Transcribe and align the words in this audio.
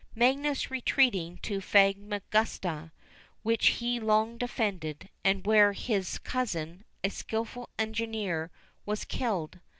Magius 0.15 0.71
retreating 0.71 1.37
to 1.43 1.61
Famagusta, 1.61 2.91
which 3.43 3.67
he 3.67 3.99
long 3.99 4.35
defended, 4.39 5.09
and 5.23 5.45
where 5.45 5.73
his 5.73 6.17
cousin, 6.17 6.85
a 7.03 7.09
skilful 7.11 7.69
engineer, 7.77 8.49
was 8.83 9.05
killed. 9.05 9.59